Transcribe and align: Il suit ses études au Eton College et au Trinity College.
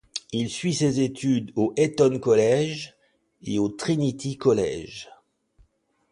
Il 0.31 0.49
suit 0.49 0.73
ses 0.73 0.99
études 1.01 1.51
au 1.55 1.73
Eton 1.77 2.17
College 2.17 2.95
et 3.43 3.59
au 3.59 3.69
Trinity 3.69 4.35
College. 4.35 5.07